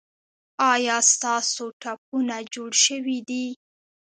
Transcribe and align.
ایا 0.73 0.97
ستاسو 1.11 1.65
ټپونه 1.81 2.37
جوړ 2.53 2.71
شوي 2.85 3.19
دي؟ 3.29 3.45